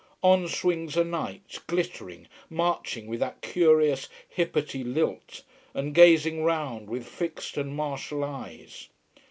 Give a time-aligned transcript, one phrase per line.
[0.23, 5.43] On swings a knight, glittering, marching with that curious hippety lilt,
[5.75, 8.87] and gazing round with fixed and martial eyes.